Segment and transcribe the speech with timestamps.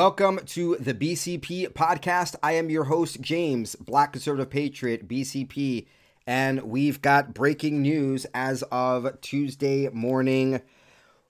[0.00, 2.34] Welcome to the BCP podcast.
[2.42, 5.88] I am your host, James, Black Conservative Patriot, BCP,
[6.26, 10.62] and we've got breaking news as of Tuesday morning.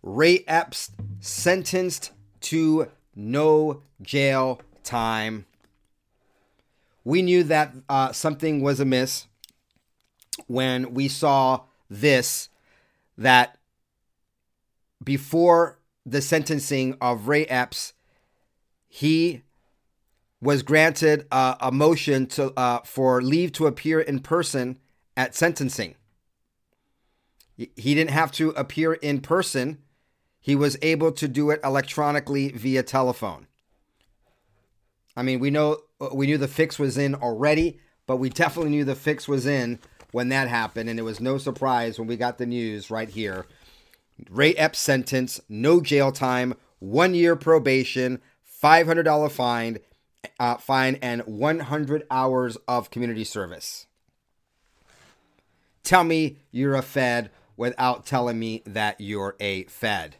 [0.04, 2.12] Ray Epps sentenced
[2.42, 5.46] to no jail time.
[7.02, 9.26] We knew that uh, something was amiss
[10.46, 12.50] when we saw this
[13.18, 13.58] that
[15.02, 17.94] before the sentencing of Ray Epps,
[18.92, 19.42] he
[20.40, 24.78] was granted uh, a motion to uh, for leave to appear in person
[25.16, 25.94] at sentencing.
[27.56, 29.78] He didn't have to appear in person.
[30.40, 33.46] He was able to do it electronically via telephone.
[35.16, 35.78] I mean, we know
[36.12, 39.78] we knew the fix was in already, but we definitely knew the fix was in
[40.10, 43.46] when that happened, and it was no surprise when we got the news right here.
[44.28, 48.20] Ray Epps sentence, no jail time, one year probation,
[48.62, 49.78] $500 fine,
[50.38, 53.86] uh, fine and 100 hours of community service.
[55.82, 60.16] Tell me you're a Fed without telling me that you're a Fed.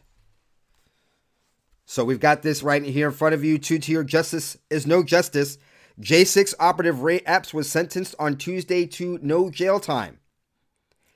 [1.85, 3.57] So we've got this right here in front of you.
[3.57, 5.57] Two tier justice is no justice.
[5.99, 10.19] J6 operative Ray Epps was sentenced on Tuesday to no jail time.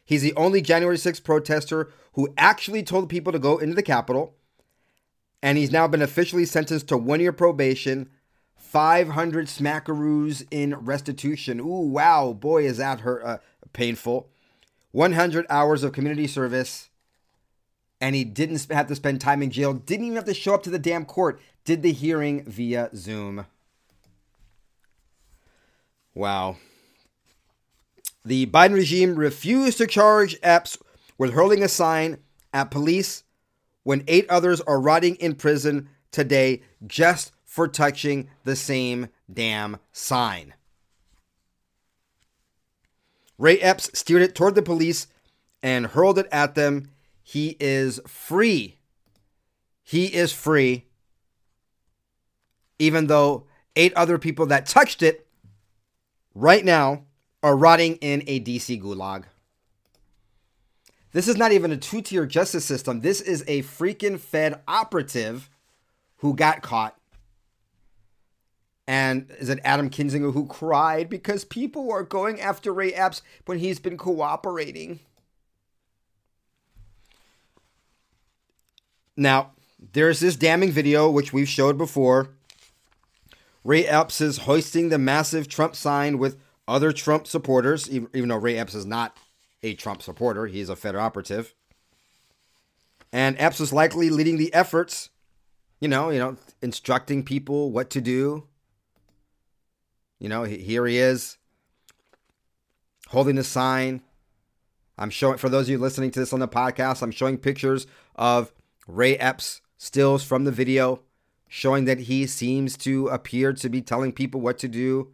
[0.04, 4.36] He's the only January 6th protester who actually told people to go into the Capitol
[5.42, 8.10] and he's now been officially sentenced to one year probation,
[8.56, 11.60] 500 smackaroos in restitution.
[11.60, 13.38] Ooh, wow, boy, is that hurt, uh,
[13.74, 14.30] painful.
[14.92, 16.90] 100 hours of community service,
[18.00, 20.64] and he didn't have to spend time in jail, didn't even have to show up
[20.64, 23.46] to the damn court, did the hearing via Zoom.
[26.14, 26.56] Wow.
[28.24, 30.78] The Biden regime refused to charge Epps
[31.18, 32.20] with hurling a sign
[32.54, 33.25] at police
[33.86, 40.54] when eight others are rotting in prison today just for touching the same damn sign.
[43.38, 45.08] Ray Epps steered it toward the police
[45.62, 46.90] and hurled it at them.
[47.22, 48.80] He is free.
[49.84, 50.86] He is free.
[52.80, 55.28] Even though eight other people that touched it
[56.34, 57.04] right now
[57.44, 59.26] are rotting in a DC gulag.
[61.16, 63.00] This is not even a two tier justice system.
[63.00, 65.50] This is a freaking Fed operative
[66.18, 66.98] who got caught.
[68.86, 73.60] And is it Adam Kinzinger who cried because people are going after Ray Epps when
[73.60, 75.00] he's been cooperating?
[79.16, 79.52] Now,
[79.94, 82.32] there's this damning video which we've showed before.
[83.64, 86.38] Ray Epps is hoisting the massive Trump sign with
[86.68, 89.18] other Trump supporters, even, even though Ray Epps is not
[89.66, 90.46] a Trump supporter.
[90.48, 91.54] He's a Fed operative.
[93.12, 95.10] And Epps is likely leading the efforts,
[95.80, 98.48] you know, you know, instructing people what to do.
[100.20, 101.38] You know, here he is
[103.10, 104.02] holding the sign.
[104.98, 107.88] I'm showing for those of you listening to this on the podcast, I'm showing pictures
[108.16, 108.54] of
[108.88, 111.02] Ray Epps stills from the video
[111.48, 115.12] showing that he seems to appear to be telling people what to do,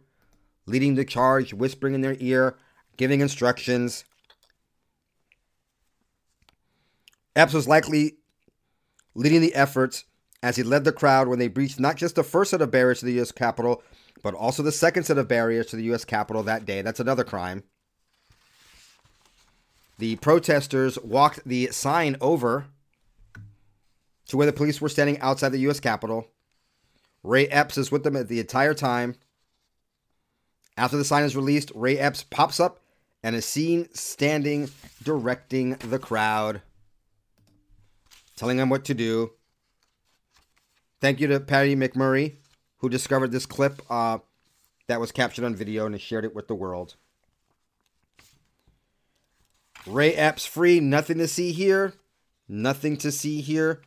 [0.66, 2.56] leading the charge, whispering in their ear,
[2.96, 4.04] giving instructions.
[7.34, 8.16] Epps was likely
[9.14, 10.04] leading the efforts
[10.42, 13.00] as he led the crowd when they breached not just the first set of barriers
[13.00, 13.32] to the U.S.
[13.32, 13.82] Capitol,
[14.22, 16.04] but also the second set of barriers to the U.S.
[16.04, 16.82] Capitol that day.
[16.82, 17.62] That's another crime.
[19.98, 22.66] The protesters walked the sign over
[24.26, 25.80] to where the police were standing outside the U.S.
[25.80, 26.26] Capitol.
[27.22, 29.14] Ray Epps is with them the entire time.
[30.76, 32.80] After the sign is released, Ray Epps pops up
[33.22, 34.70] and is seen standing
[35.04, 36.62] directing the crowd
[38.36, 39.32] telling them what to do.
[41.00, 42.36] Thank you to Patty McMurray,
[42.78, 44.18] who discovered this clip uh,
[44.86, 46.96] that was captured on video and shared it with the world.
[49.86, 51.94] Ray Epps free, nothing to see here.
[52.48, 53.82] Nothing to see here.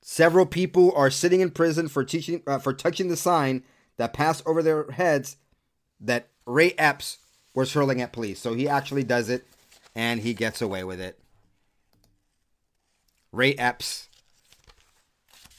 [0.00, 3.62] Several people are sitting in prison for teaching uh, for touching the sign
[3.96, 5.36] that passed over their heads
[6.00, 7.18] that Ray Epps
[7.54, 8.40] was hurling at police.
[8.40, 9.46] So he actually does it
[9.94, 11.21] and he gets away with it.
[13.32, 14.08] Ray Epps.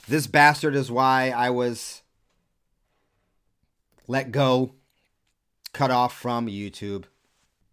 [0.07, 2.03] This bastard is why I was
[4.07, 4.75] let go,
[5.73, 7.05] cut off from YouTube.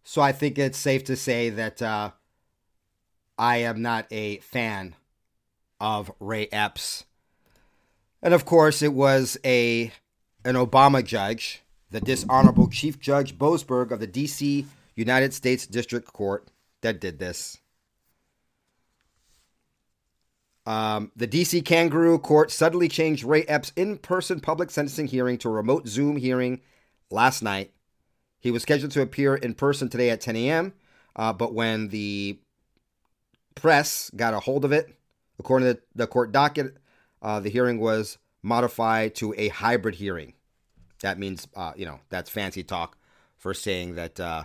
[0.04, 2.12] So I think it's safe to say that uh,
[3.38, 4.94] I am not a fan
[5.80, 7.04] of Ray Epps.
[8.22, 9.92] And of course, it was a
[10.44, 14.66] an Obama judge, the dishonorable Chief Judge Boasberg of the D.C.
[14.94, 16.48] United States District Court,
[16.80, 17.58] that did this.
[20.70, 25.48] Um, the DC Kangaroo Court suddenly changed Ray Epps' in person public sentencing hearing to
[25.48, 26.60] a remote Zoom hearing
[27.10, 27.72] last night.
[28.38, 30.72] He was scheduled to appear in person today at 10 a.m.,
[31.16, 32.38] uh, but when the
[33.56, 34.94] press got a hold of it,
[35.40, 36.76] according to the court docket,
[37.20, 40.34] uh, the hearing was modified to a hybrid hearing.
[41.02, 42.96] That means, uh, you know, that's fancy talk
[43.38, 44.44] for saying that uh,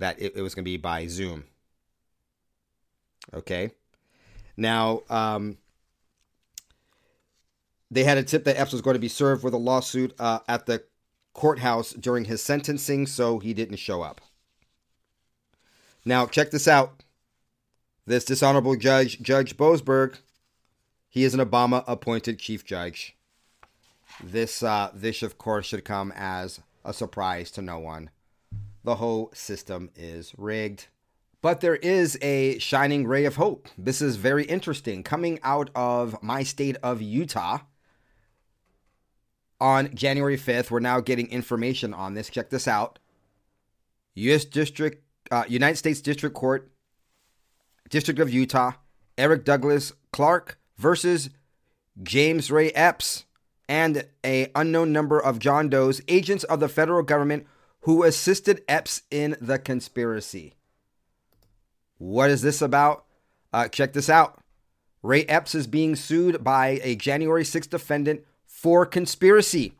[0.00, 1.44] that it, it was going to be by Zoom.
[3.32, 3.70] Okay.
[4.56, 5.58] Now, um,
[7.90, 10.40] they had a tip that Epps was going to be served with a lawsuit uh,
[10.48, 10.84] at the
[11.32, 14.20] courthouse during his sentencing, so he didn't show up.
[16.04, 17.02] Now, check this out.
[18.06, 20.18] This dishonorable judge, Judge Boasberg,
[21.08, 23.16] he is an Obama appointed chief judge.
[24.22, 28.10] This, uh, this, of course, should come as a surprise to no one.
[28.84, 30.88] The whole system is rigged.
[31.44, 33.68] But there is a shining ray of hope.
[33.76, 35.02] This is very interesting.
[35.02, 37.58] Coming out of my state of Utah
[39.60, 42.30] on January 5th, we're now getting information on this.
[42.30, 42.98] Check this out.
[44.14, 44.46] U.S.
[44.46, 46.72] District, uh, United States District Court,
[47.90, 48.72] District of Utah,
[49.18, 51.28] Eric Douglas Clark versus
[52.02, 53.26] James Ray Epps
[53.68, 57.46] and a unknown number of John Doe's agents of the federal government
[57.82, 60.54] who assisted Epps in the conspiracy.
[62.04, 63.06] What is this about?
[63.50, 64.38] Uh, check this out.
[65.02, 69.72] Ray Epps is being sued by a January 6th defendant for conspiracy.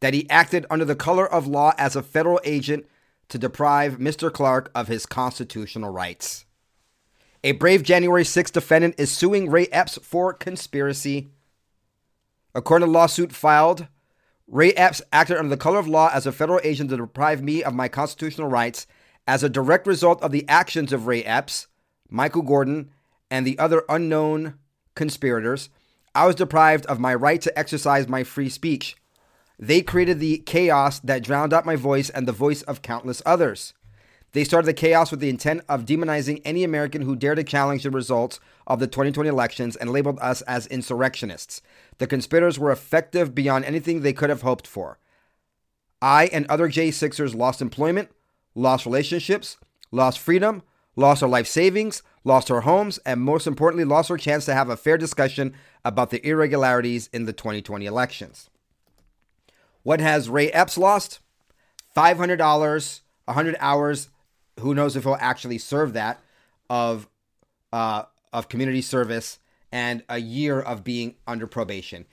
[0.00, 2.86] That he acted under the color of law as a federal agent
[3.28, 4.32] to deprive Mr.
[4.32, 6.46] Clark of his constitutional rights.
[7.44, 11.32] A brave January 6th defendant is suing Ray Epps for conspiracy.
[12.54, 13.88] According to lawsuit filed,
[14.48, 17.62] Ray Epps acted under the color of law as a federal agent to deprive me
[17.62, 18.86] of my constitutional rights
[19.30, 21.68] as a direct result of the actions of Ray Epps,
[22.08, 22.90] Michael Gordon,
[23.30, 24.54] and the other unknown
[24.96, 25.70] conspirators,
[26.16, 28.96] I was deprived of my right to exercise my free speech.
[29.56, 33.72] They created the chaos that drowned out my voice and the voice of countless others.
[34.32, 37.84] They started the chaos with the intent of demonizing any American who dared to challenge
[37.84, 41.62] the results of the 2020 elections and labeled us as insurrectionists.
[41.98, 44.98] The conspirators were effective beyond anything they could have hoped for.
[46.02, 48.10] I and other J6ers lost employment,
[48.54, 49.56] lost relationships,
[49.90, 50.62] lost freedom,
[50.96, 54.68] lost our life savings, lost our homes, and most importantly, lost our chance to have
[54.68, 55.54] a fair discussion
[55.84, 58.50] about the irregularities in the 2020 elections.
[59.82, 61.20] What has Ray Epps lost?
[61.96, 64.08] $500, 100 hours,
[64.58, 66.20] who knows if he'll actually serve that,
[66.68, 67.08] of,
[67.72, 69.38] uh, of community service,
[69.72, 72.06] and a year of being under probation.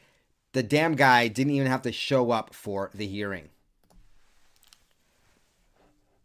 [0.53, 3.49] The damn guy didn't even have to show up for the hearing.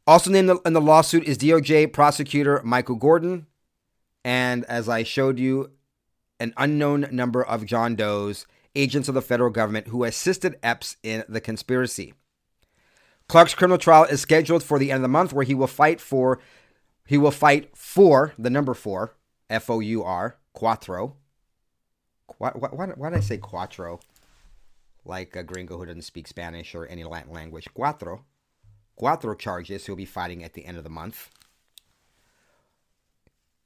[0.07, 3.47] Also named in the lawsuit is DOJ prosecutor Michael Gordon,
[4.25, 5.71] and as I showed you,
[6.41, 11.23] an unknown number of John Doe's agents of the federal government who assisted Epps in
[11.29, 12.15] the conspiracy.
[13.29, 16.01] Clark's criminal trial is scheduled for the end of the month, where he will fight
[16.01, 16.41] for
[17.07, 19.15] he will fight for the number four,
[19.49, 21.17] F O U R, Quattro.
[22.39, 24.01] Why, why, why, did I say Quattro?
[25.05, 27.69] Like a gringo who doesn't speak Spanish or any Latin language.
[27.75, 28.25] Quattro.
[29.03, 31.29] Quattro charges he'll be fighting at the end of the month.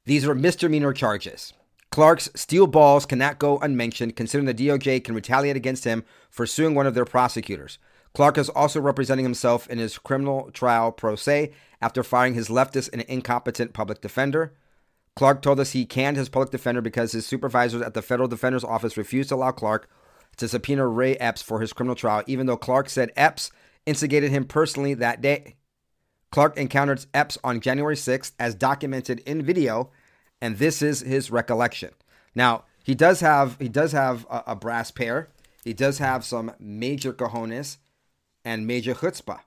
[0.07, 1.53] These are misdemeanor charges.
[1.91, 6.75] Clark's steel balls cannot go unmentioned, considering the DOJ can retaliate against him for suing
[6.75, 7.79] one of their prosecutors.
[8.15, 11.53] Clark is also representing himself in his criminal trial pro se
[11.83, 14.55] after firing his leftist and incompetent public defender.
[15.17, 18.65] Clark told us he canned his public defender because his supervisors at the federal defender's
[18.65, 19.87] office refused to allow Clark
[20.39, 23.51] to subpoena Ray Epps for his criminal trial, even though Clark said Epps
[23.87, 25.57] instigated him personally that day.
[26.31, 29.91] Clark encountered Epps on January 6th, as documented in video,
[30.41, 31.91] and this is his recollection.
[32.35, 35.29] Now, he does have he does have a, a brass pair.
[35.65, 37.79] He does have some major cojones
[38.45, 39.41] and major chutzpah.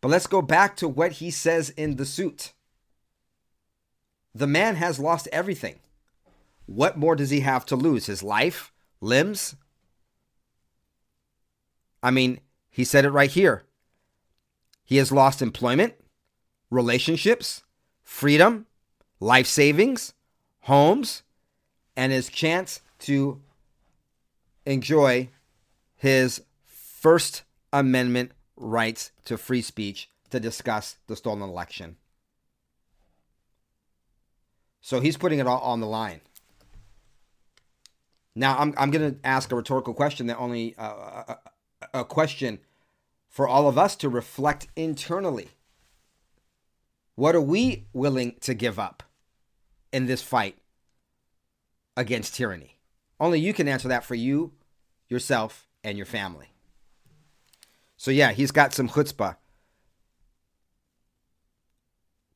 [0.00, 2.52] But let's go back to what he says in the suit.
[4.34, 5.80] The man has lost everything.
[6.66, 8.06] What more does he have to lose?
[8.06, 8.72] His life?
[9.00, 9.54] Limbs?
[12.02, 12.40] I mean,
[12.76, 13.64] he said it right here.
[14.84, 15.94] He has lost employment,
[16.70, 17.62] relationships,
[18.04, 18.66] freedom,
[19.18, 20.12] life savings,
[20.60, 21.22] homes
[21.96, 23.40] and his chance to
[24.66, 25.30] enjoy
[25.94, 31.96] his First Amendment rights to free speech to discuss the stolen election.
[34.82, 36.20] So he's putting it all on the line.
[38.34, 41.36] Now I'm I'm going to ask a rhetorical question that only uh,
[41.94, 42.58] a, a question
[43.28, 45.48] for all of us to reflect internally.
[47.14, 49.02] What are we willing to give up
[49.92, 50.58] in this fight
[51.96, 52.78] against tyranny?
[53.18, 54.52] Only you can answer that for you,
[55.08, 56.52] yourself, and your family.
[57.96, 59.36] So yeah, he's got some chutzpah.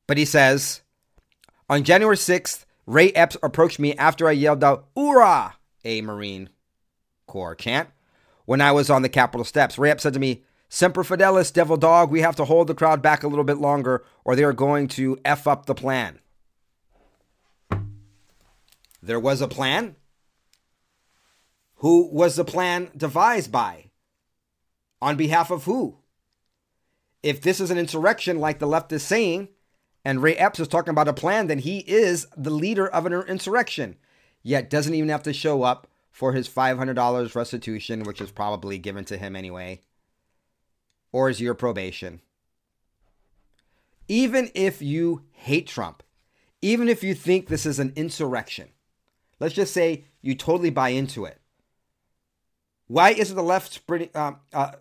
[0.07, 0.81] But he says,
[1.69, 5.55] on January 6th, Ray Epps approached me after I yelled out, Hoorah!
[5.83, 6.49] A Marine
[7.27, 7.89] Corps chant
[8.45, 9.77] when I was on the Capitol steps.
[9.77, 10.43] Ray Epps said to me,
[10.73, 14.05] Semper Fidelis, devil dog, we have to hold the crowd back a little bit longer
[14.23, 16.19] or they are going to F up the plan.
[19.03, 19.97] There was a plan?
[21.79, 23.91] Who was the plan devised by?
[25.01, 25.97] On behalf of who?
[27.21, 29.49] If this is an insurrection like the left is saying,
[30.05, 33.11] and Ray Epps is talking about a plan, then he is the leader of an
[33.13, 33.97] insurrection,
[34.41, 39.03] yet doesn't even have to show up for his $500 restitution, which is probably given
[39.05, 39.81] to him anyway,
[41.11, 42.21] or is your probation.
[44.07, 46.03] Even if you hate Trump,
[46.61, 48.69] even if you think this is an insurrection,
[49.39, 51.39] let's just say you totally buy into it.
[52.87, 54.09] Why isn't the left spreading?
[54.13, 54.71] Uh, uh,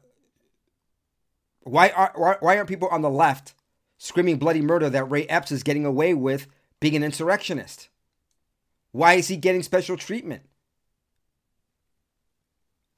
[1.63, 3.55] why, are, why, why aren't people on the left
[3.99, 6.49] screaming bloody murder that Ray Epps is getting away with
[6.81, 7.89] being an insurrectionist?
[8.93, 10.43] Why is he getting special treatment?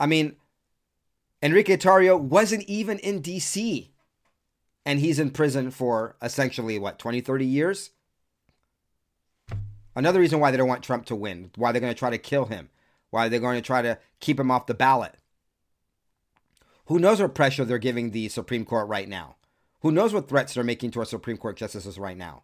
[0.00, 0.36] I mean,
[1.42, 3.88] Enrique Tarrio wasn't even in DC
[4.86, 7.90] and he's in prison for essentially what, 20, 30 years?
[9.94, 12.18] Another reason why they don't want Trump to win, why they're going to try to
[12.18, 12.70] kill him,
[13.10, 15.16] why they're going to try to keep him off the ballot.
[16.86, 19.36] Who knows what pressure they're giving the Supreme Court right now?
[19.80, 22.42] Who knows what threats they're making to our Supreme Court justices right now?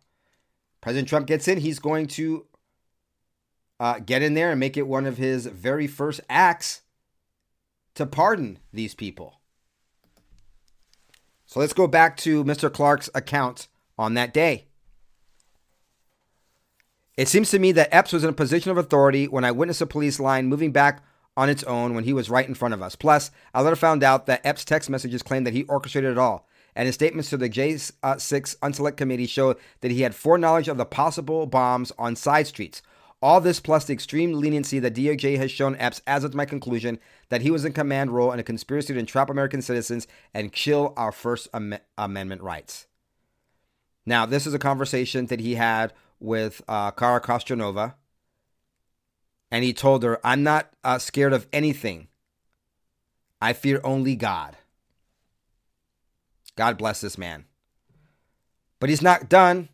[0.81, 2.47] President Trump gets in, he's going to
[3.81, 6.83] uh, get in there and make it one of his very first acts
[7.99, 9.41] to pardon these people.
[11.47, 12.73] So let's go back to Mr.
[12.73, 13.67] Clark's account
[13.99, 14.67] on that day.
[17.17, 19.81] It seems to me that Epps was in a position of authority when I witnessed
[19.81, 21.03] a police line moving back
[21.37, 22.95] on its own when he was right in front of us.
[22.95, 26.47] Plus, I later found out that Epps' text messages claimed that he orchestrated it all,
[26.77, 27.91] and his statements to the J6
[28.59, 32.81] Unselect Committee showed that he had foreknowledge of the possible bombs on side streets.
[33.21, 36.45] All this plus the extreme leniency that DOJ has shown Epps adds up to my
[36.45, 40.53] conclusion that he was in command role in a conspiracy to entrap American citizens and
[40.53, 42.87] kill our First Am- Amendment rights.
[44.07, 47.95] Now, this is a conversation that he had with uh, Cara Castronuova,
[49.51, 52.09] and he told her, I'm not uh, scared of anything.
[53.41, 54.57] I fear only God.
[56.57, 57.45] God bless this man.
[58.81, 59.69] But he's not done.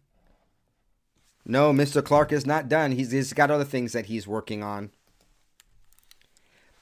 [1.46, 2.02] No, Mr.
[2.02, 2.92] Clark is not done.
[2.92, 4.90] He's, he's got other things that he's working on.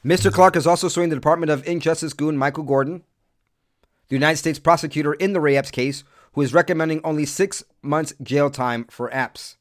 [0.04, 0.32] Mr.
[0.32, 3.02] Clark is also suing the Department of Injustice goon Michael Gordon,
[4.08, 8.12] the United States prosecutor in the Ray Epps case, who is recommending only six months
[8.22, 9.56] jail time for Epps.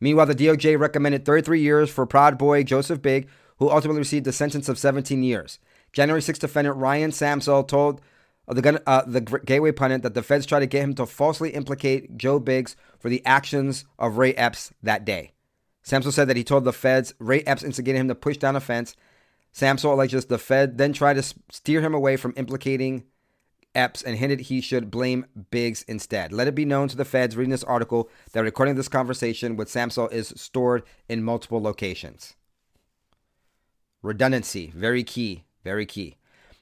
[0.00, 4.32] Meanwhile, the DOJ recommended 33 years for Proud Boy Joseph Biggs, who ultimately received a
[4.32, 5.58] sentence of 17 years.
[5.92, 8.00] January 6 defendant Ryan Samsel told
[8.54, 11.50] the, gun, uh, the Gateway pundit that the feds tried to get him to falsely
[11.50, 15.32] implicate Joe Biggs for the actions of Ray Epps that day.
[15.84, 18.60] Samsel said that he told the feds Ray Epps instigated him to push down a
[18.60, 18.94] fence.
[19.52, 23.04] Samsel alleges the Fed then tried to steer him away from implicating
[23.74, 26.32] Epps and hinted he should blame Biggs instead.
[26.32, 29.68] Let it be known to the feds reading this article that recording this conversation with
[29.68, 32.34] Samsel is stored in multiple locations.
[34.02, 36.16] Redundancy, very key, very key.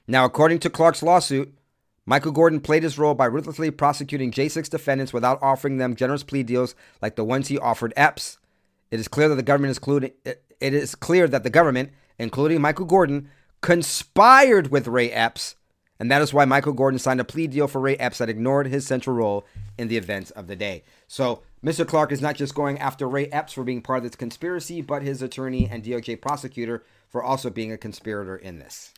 [0.07, 1.56] Now, according to Clark's lawsuit,
[2.07, 6.41] Michael Gordon played his role by ruthlessly prosecuting J6 defendants without offering them generous plea
[6.41, 8.39] deals like the ones he offered Epps.
[8.89, 12.61] It is clear that the government is including, it is clear that the government, including
[12.61, 13.29] Michael Gordon,
[13.61, 15.55] conspired with Ray Epps
[15.99, 18.67] and that is why Michael Gordon signed a plea deal for Ray Epps that ignored
[18.67, 19.45] his central role
[19.77, 20.83] in the events of the day.
[21.07, 21.87] So Mr.
[21.87, 25.01] Clark is not just going after Ray Epps for being part of this conspiracy, but
[25.01, 28.93] his attorney and DOJ prosecutor for also being a conspirator in this.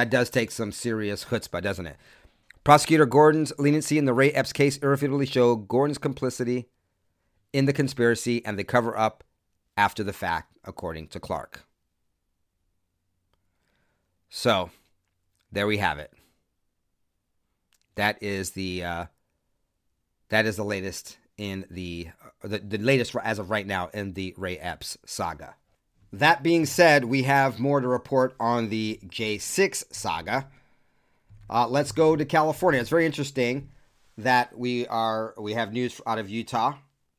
[0.00, 1.98] That does take some serious chutzpah, doesn't it?
[2.64, 6.70] Prosecutor Gordon's leniency in the Ray Epps case irrefutably showed Gordon's complicity
[7.52, 9.24] in the conspiracy and the cover up
[9.76, 11.66] after the fact, according to Clark.
[14.30, 14.70] So,
[15.52, 16.14] there we have it.
[17.96, 19.04] That is the uh,
[20.30, 22.08] that is the latest in the,
[22.42, 25.56] uh, the the latest as of right now in the Ray Epps saga.
[26.12, 30.48] That being said, we have more to report on the J6 saga.
[31.48, 32.80] Uh, let's go to California.
[32.80, 33.70] It's very interesting
[34.18, 36.74] that we are we have news out of Utah,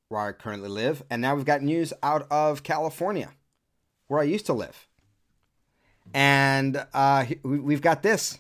[0.10, 3.32] where I currently live, and now we've got news out of California,
[4.08, 4.88] where I used to live.
[6.14, 8.40] And uh, we've got this.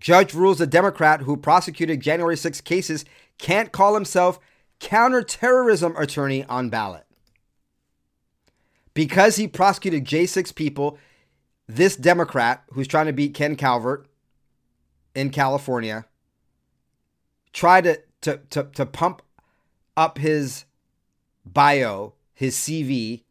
[0.00, 3.04] Judge rules a Democrat who prosecuted January 6 cases
[3.38, 4.38] can't call himself
[4.80, 7.06] counterterrorism attorney on ballot.
[8.94, 10.98] Because he prosecuted J6 people,
[11.66, 14.06] this Democrat who's trying to beat Ken Calvert
[15.14, 16.06] in California
[17.52, 19.22] tried to, to, to, to pump
[19.96, 20.64] up his
[21.44, 23.22] bio, his CV,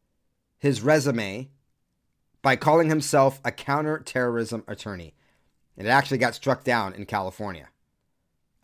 [0.60, 1.50] his resume
[2.42, 5.14] by calling himself a counterterrorism attorney.
[5.78, 7.70] And it actually got struck down in California,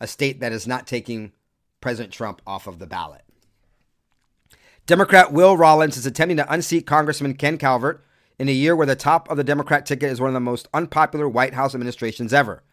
[0.00, 1.32] a state that is not taking
[1.80, 3.22] President Trump off of the ballot.
[4.90, 8.04] Democrat Will Rollins is attempting to unseat Congressman Ken Calvert
[8.40, 10.66] in a year where the top of the Democrat ticket is one of the most
[10.74, 12.64] unpopular White House administrations ever.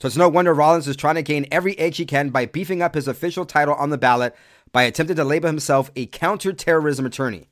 [0.00, 2.80] So it's no wonder Rollins is trying to gain every edge he can by beefing
[2.80, 4.34] up his official title on the ballot
[4.72, 7.50] by attempting to label himself a counterterrorism attorney.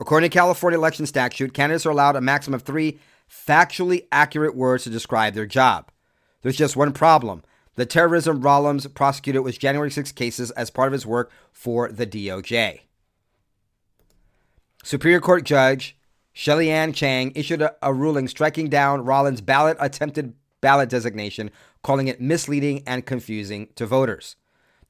[0.00, 2.98] According to California election statute, candidates are allowed a maximum of three
[3.30, 5.90] factually accurate words to describe their job.
[6.40, 7.42] There's just one problem.
[7.74, 12.06] The terrorism Rollins prosecuted was January 6 cases as part of his work for the
[12.06, 12.87] DOJ.
[14.82, 15.96] Superior Court Judge
[16.34, 21.50] Shelleyanne Chang issued a, a ruling striking down Rollins' ballot attempted ballot designation,
[21.82, 24.36] calling it misleading and confusing to voters.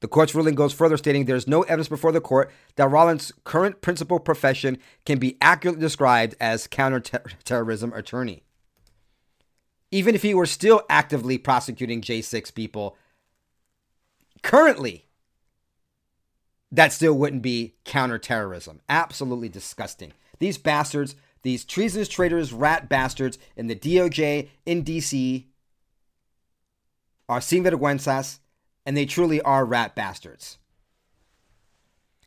[0.01, 3.33] The court's ruling goes further, stating there is no evidence before the court that Rollins'
[3.43, 8.43] current principal profession can be accurately described as counterterrorism attorney.
[9.91, 12.95] Even if he were still actively prosecuting J6 people,
[14.41, 15.08] currently,
[16.71, 18.81] that still wouldn't be counterterrorism.
[18.87, 20.13] Absolutely disgusting.
[20.39, 25.45] These bastards, these treasonous traitors, rat bastards in the DOJ, in DC,
[27.27, 28.39] are sin vergüenzas
[28.85, 30.57] and they truly are rat bastards.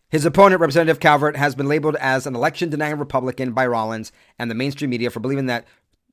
[0.09, 4.51] His opponent, Representative Calvert, has been labeled as an election denying Republican by Rollins and
[4.51, 5.67] the mainstream media for believing that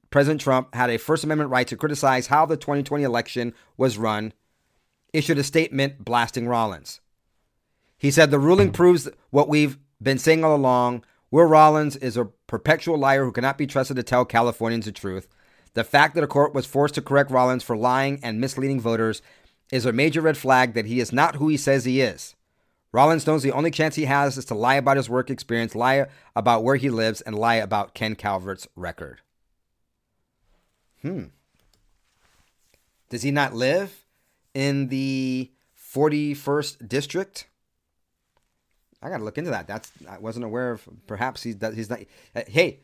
[0.10, 4.34] President Trump had a First Amendment right to criticize how the 2020 election was run,
[5.14, 7.02] issued a statement blasting Rollins.
[8.00, 11.04] He said the ruling proves what we've been saying all along.
[11.30, 15.28] Will Rollins is a perpetual liar who cannot be trusted to tell Californians the truth.
[15.74, 19.22] The fact that a court was forced to correct Rollins for lying and misleading voters
[19.72, 22.36] is a major red flag that he is not who he says he is.
[22.92, 26.08] Rollins knows the only chance he has is to lie about his work experience, lie
[26.36, 29.22] about where he lives, and lie about Ken Calvert's record.
[31.04, 31.26] Hmm.
[33.10, 34.06] Does he not live
[34.56, 35.52] in the
[35.94, 37.48] 41st district?
[39.02, 39.68] I got to look into that.
[39.68, 40.88] That's I wasn't aware of.
[41.08, 42.00] Perhaps he's he's not.
[42.36, 42.80] Uh, hey,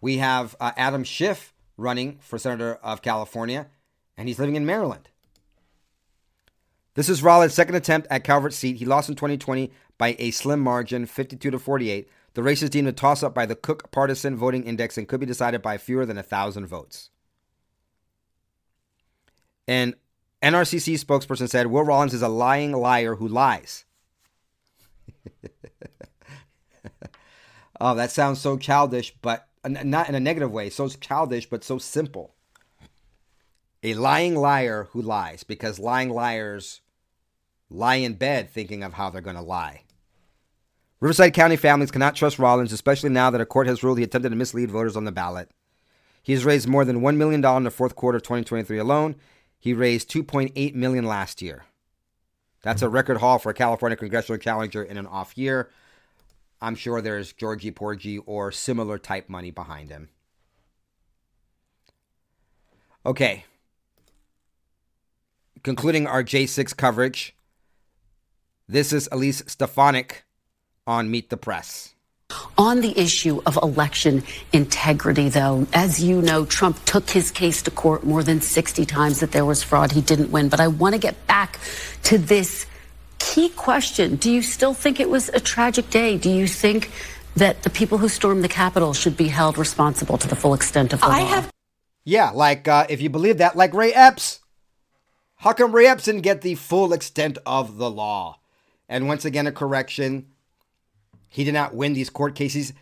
[0.00, 3.68] we have uh, Adam Schiff running for senator of California,
[4.16, 5.08] and he's living in Maryland.
[6.94, 8.76] This is Rollins' second attempt at Calvert's seat.
[8.76, 12.08] He lost in 2020 by a slim margin, 52 to 48.
[12.34, 15.20] The race is deemed a toss up by the Cook Partisan Voting Index and could
[15.20, 17.10] be decided by fewer than a thousand votes.
[19.66, 19.94] An
[20.42, 23.84] NRCC spokesperson said Will Rollins is a lying liar who lies.
[27.80, 30.70] oh, that sounds so childish, but not in a negative way.
[30.70, 32.34] So childish, but so simple.
[33.82, 36.80] A lying liar who lies because lying liars
[37.68, 39.82] lie in bed thinking of how they're going to lie.
[41.00, 44.28] Riverside County families cannot trust Rollins, especially now that a court has ruled he attempted
[44.28, 45.50] to mislead voters on the ballot.
[46.22, 49.16] He has raised more than $1 million in the fourth quarter of 2023 alone.
[49.58, 51.64] He raised 2.8 million last year.
[52.62, 55.70] That's a record haul for a California congressional challenger in an off year.
[56.60, 60.10] I'm sure there's Georgie Porgy or similar type money behind him.
[63.04, 63.44] Okay.
[65.64, 67.34] Concluding our J6 coverage,
[68.68, 70.24] this is Elise Stefanik
[70.86, 71.91] on Meet the Press.
[72.58, 77.70] On the issue of election integrity, though, as you know, Trump took his case to
[77.70, 79.92] court more than 60 times that there was fraud.
[79.92, 80.48] He didn't win.
[80.48, 81.58] But I want to get back
[82.04, 82.66] to this
[83.18, 84.16] key question.
[84.16, 86.18] Do you still think it was a tragic day?
[86.18, 86.90] Do you think
[87.36, 90.92] that the people who stormed the Capitol should be held responsible to the full extent
[90.92, 91.26] of the I law?
[91.26, 91.52] Have-
[92.04, 94.40] yeah, like uh, if you believe that, like Ray Epps.
[95.36, 98.38] How come Ray Epps didn't get the full extent of the law?
[98.88, 100.26] And once again, a correction.
[101.32, 102.74] He did not win these court cases.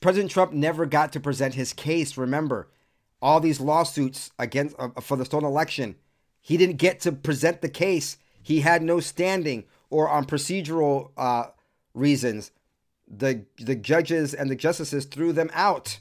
[0.00, 2.16] President Trump never got to present his case.
[2.16, 2.70] Remember,
[3.20, 5.96] all these lawsuits against uh, for the stolen election,
[6.40, 8.16] he didn't get to present the case.
[8.42, 9.64] He had no standing.
[9.90, 11.48] or on procedural uh,
[11.92, 12.52] reasons,
[13.06, 16.00] the the judges and the justices threw them out.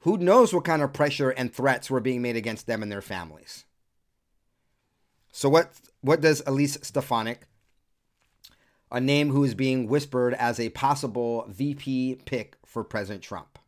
[0.00, 3.02] Who knows what kind of pressure and threats were being made against them and their
[3.02, 3.64] families?
[5.30, 7.46] So what what does Elise Stefanik,
[8.90, 13.58] a name who is being whispered as a possible VP pick for President Trump,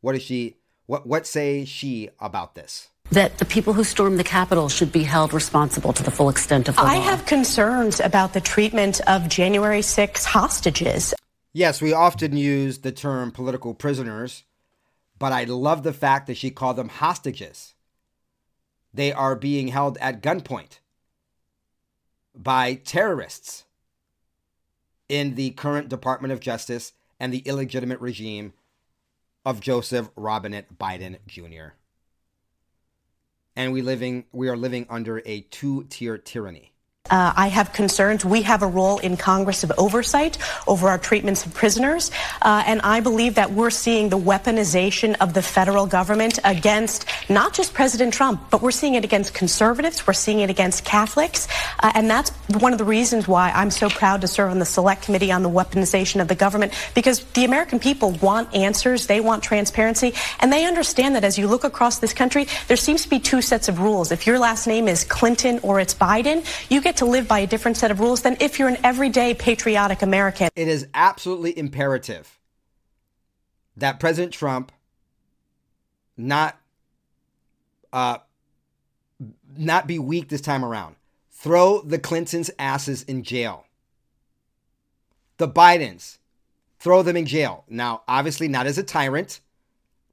[0.00, 0.56] what is she?
[0.86, 2.88] What what say she about this?
[3.10, 6.68] That the people who stormed the Capitol should be held responsible to the full extent
[6.68, 7.02] of the I law.
[7.02, 11.14] have concerns about the treatment of January 6 hostages.
[11.52, 14.44] Yes, we often use the term political prisoners,
[15.18, 17.74] but I love the fact that she called them hostages.
[18.92, 20.80] They are being held at gunpoint
[22.34, 23.63] by terrorists
[25.08, 28.52] in the current Department of Justice and the illegitimate regime
[29.44, 31.74] of Joseph Robinette Biden Jr.
[33.56, 36.73] And we living we are living under a two-tier tyranny.
[37.10, 38.24] Uh, I have concerns.
[38.24, 42.10] We have a role in Congress of oversight over our treatments of prisoners.
[42.40, 47.52] Uh, and I believe that we're seeing the weaponization of the federal government against not
[47.52, 50.06] just President Trump, but we're seeing it against conservatives.
[50.06, 51.46] We're seeing it against Catholics.
[51.78, 54.64] Uh, and that's one of the reasons why I'm so proud to serve on the
[54.64, 59.08] select committee on the weaponization of the government, because the American people want answers.
[59.08, 60.14] They want transparency.
[60.40, 63.42] And they understand that as you look across this country, there seems to be two
[63.42, 64.10] sets of rules.
[64.10, 67.46] If your last name is Clinton or it's Biden, you get to live by a
[67.46, 70.48] different set of rules than if you're an everyday patriotic American.
[70.54, 72.38] It is absolutely imperative
[73.76, 74.72] that President Trump
[76.16, 76.58] not
[77.92, 78.18] uh,
[79.56, 80.96] not be weak this time around.
[81.30, 83.66] Throw the Clintons' asses in jail.
[85.36, 86.18] The Bidens,
[86.78, 87.64] throw them in jail.
[87.68, 89.40] Now, obviously, not as a tyrant.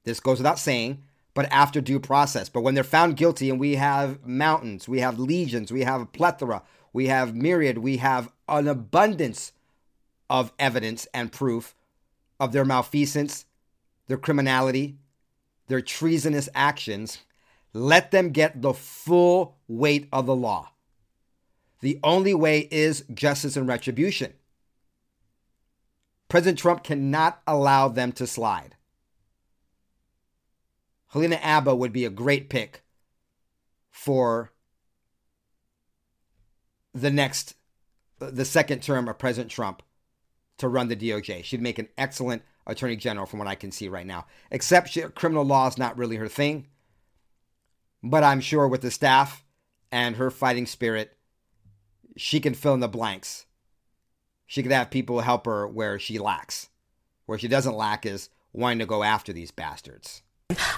[0.04, 1.02] This goes without saying,
[1.34, 2.48] but after due process.
[2.48, 6.06] But when they're found guilty, and we have mountains, we have legions, we have a
[6.06, 9.52] plethora, we have myriad, we have an abundance
[10.28, 11.74] of evidence and proof
[12.38, 13.46] of their malfeasance,
[14.08, 14.96] their criminality,
[15.68, 17.18] their treasonous actions.
[17.72, 20.72] Let them get the full weight of the law.
[21.80, 24.34] The only way is justice and retribution.
[26.28, 28.76] President Trump cannot allow them to slide.
[31.14, 32.82] Alina Habba would be a great pick
[33.90, 34.52] for
[36.94, 37.54] the next,
[38.18, 39.82] the second term of President Trump
[40.58, 41.44] to run the DOJ.
[41.44, 44.26] She'd make an excellent attorney general from what I can see right now.
[44.50, 46.66] Except she, criminal law is not really her thing.
[48.02, 49.44] But I'm sure with the staff
[49.90, 51.16] and her fighting spirit,
[52.16, 53.46] she can fill in the blanks.
[54.46, 56.68] She could have people help her where she lacks.
[57.26, 60.22] Where she doesn't lack is wanting to go after these bastards.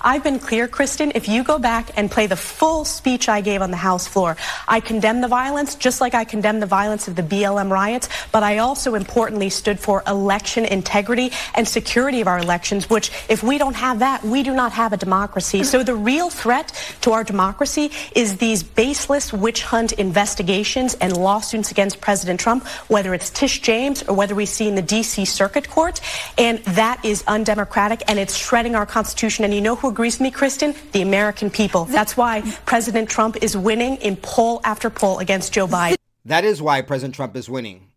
[0.02, 1.12] I've been clear, Kristen.
[1.14, 4.36] If you go back and play the full speech I gave on the House floor,
[4.68, 8.42] I condemn the violence just like I condemn the violence of the BLM riots, but
[8.42, 13.58] I also importantly stood for election integrity and security of our elections, which if we
[13.58, 15.64] don't have that, we do not have a democracy.
[15.64, 21.70] So the real threat to our democracy is these baseless witch hunt investigations and lawsuits
[21.70, 25.24] against President Trump, whether it's Tish James or whether we see in the D.C.
[25.24, 26.00] Circuit Court.
[26.38, 29.44] And that is undemocratic and it's shredding our Constitution.
[29.44, 30.74] And know who agrees with me, Kristen?
[30.92, 31.86] The American people.
[31.86, 35.96] That's why President Trump is winning in poll after poll against Joe Biden.
[36.24, 37.88] That is why President Trump is winning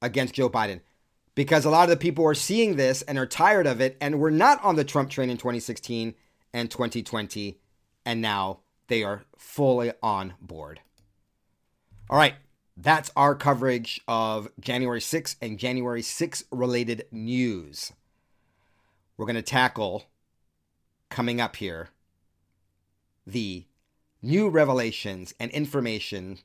[0.00, 0.80] against Joe Biden.
[1.34, 4.18] Because a lot of the people are seeing this and are tired of it and
[4.18, 6.14] were not on the Trump train in 2016
[6.54, 7.58] and 2020.
[8.06, 10.80] And now they are fully on board.
[12.08, 12.34] All right.
[12.76, 17.92] That's our coverage of January 6th and January 6th related news.
[19.16, 20.04] We're going to tackle
[21.08, 21.88] coming up here
[23.26, 23.64] the
[24.22, 26.38] new revelations and information.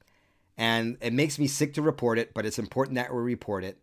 [0.58, 3.80] And it makes me sick to report it, but it's important that we report it.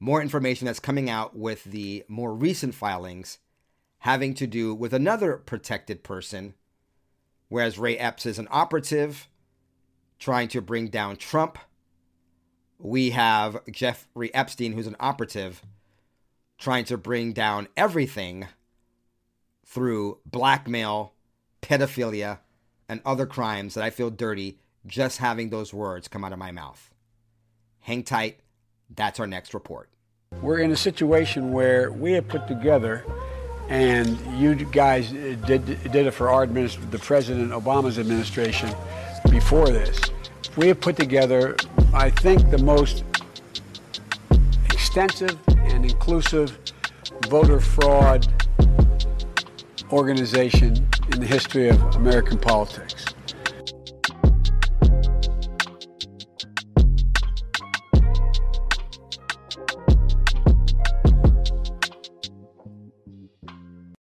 [0.00, 3.38] More information that's coming out with the more recent filings
[3.98, 6.52] having to do with another protected person,
[7.48, 9.28] whereas Ray Epps is an operative
[10.18, 11.58] trying to bring down Trump.
[12.78, 15.62] We have Jeffrey Epstein, who's an operative,
[16.58, 18.48] trying to bring down everything
[19.74, 21.12] through blackmail,
[21.60, 22.38] pedophilia,
[22.88, 26.52] and other crimes that I feel dirty just having those words come out of my
[26.52, 26.94] mouth.
[27.80, 28.38] Hang tight.
[28.94, 29.88] That's our next report.
[30.40, 33.04] We're in a situation where we have put together,
[33.68, 38.70] and you guys did, did it for our administ- the President Obama's administration
[39.28, 40.00] before this.
[40.56, 41.56] We have put together,
[41.92, 43.02] I think, the most
[44.70, 46.58] extensive and inclusive
[47.28, 48.43] voter fraud
[49.94, 53.03] organization in the history of American politics.